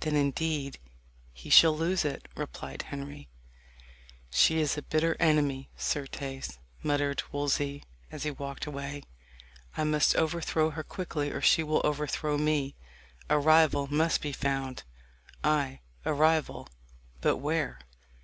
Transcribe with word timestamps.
"Then, 0.00 0.16
indeed, 0.16 0.80
he 1.32 1.48
shall 1.48 1.76
lose 1.78 2.04
it," 2.04 2.26
replied 2.34 2.82
Henry. 2.82 3.28
"She 4.28 4.58
is 4.58 4.76
a 4.76 4.82
bitter 4.82 5.16
enemy, 5.20 5.70
certes," 5.76 6.58
muttered 6.82 7.22
Wolsey 7.30 7.84
as 8.10 8.24
he 8.24 8.32
walked 8.32 8.66
away. 8.66 9.04
"I 9.76 9.84
must 9.84 10.16
overthrow 10.16 10.70
her 10.70 10.82
quickly, 10.82 11.30
or 11.30 11.40
she 11.40 11.62
will 11.62 11.82
overthrow 11.84 12.36
me. 12.36 12.74
A 13.28 13.38
rival 13.38 13.86
must 13.86 14.20
be 14.20 14.32
found 14.32 14.82
ay, 15.44 15.82
a 16.04 16.12
rival 16.12 16.68
but 17.20 17.36
where? 17.36 17.78